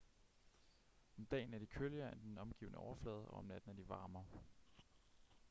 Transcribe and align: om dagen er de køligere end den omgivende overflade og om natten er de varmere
om 1.17 1.25
dagen 1.25 1.53
er 1.53 1.59
de 1.59 1.65
køligere 1.65 2.11
end 2.11 2.21
den 2.21 2.37
omgivende 2.37 2.77
overflade 2.79 3.27
og 3.27 3.37
om 3.37 3.45
natten 3.45 3.71
er 3.71 3.75
de 3.75 3.89
varmere 3.89 4.25